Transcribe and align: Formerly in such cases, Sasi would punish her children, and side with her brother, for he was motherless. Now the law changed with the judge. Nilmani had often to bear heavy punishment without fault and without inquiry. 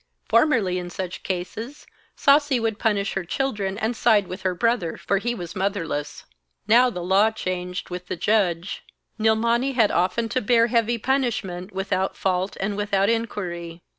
Formerly 0.29 0.79
in 0.79 0.89
such 0.89 1.21
cases, 1.21 1.85
Sasi 2.17 2.59
would 2.59 2.79
punish 2.79 3.13
her 3.13 3.23
children, 3.23 3.77
and 3.77 3.95
side 3.95 4.25
with 4.25 4.41
her 4.41 4.55
brother, 4.55 4.97
for 4.97 5.19
he 5.19 5.35
was 5.35 5.55
motherless. 5.55 6.25
Now 6.67 6.89
the 6.89 7.03
law 7.03 7.29
changed 7.29 7.91
with 7.91 8.07
the 8.07 8.15
judge. 8.15 8.81
Nilmani 9.19 9.75
had 9.75 9.91
often 9.91 10.27
to 10.29 10.41
bear 10.41 10.65
heavy 10.69 10.97
punishment 10.97 11.71
without 11.71 12.17
fault 12.17 12.57
and 12.59 12.75
without 12.75 13.09
inquiry. 13.11 13.83